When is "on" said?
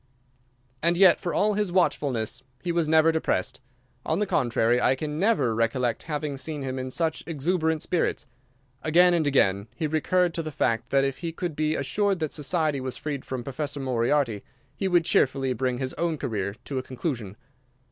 4.03-4.17